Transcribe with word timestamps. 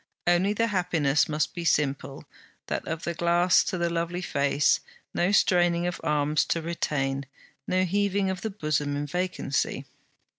Only 0.25 0.53
the 0.53 0.65
happiness 0.65 1.29
must 1.29 1.53
be 1.53 1.63
simple, 1.63 2.23
that 2.65 2.87
of 2.87 3.03
the 3.03 3.13
glass 3.13 3.63
to 3.65 3.77
the 3.77 3.87
lovely 3.91 4.23
face: 4.23 4.79
no 5.13 5.31
straining 5.31 5.85
of 5.85 6.01
arms 6.03 6.43
to 6.45 6.61
retain, 6.63 7.27
no 7.67 7.83
heaving 7.83 8.31
of 8.31 8.41
the 8.41 8.49
bosom 8.49 8.95
in 8.95 9.05
vacancy. 9.05 9.85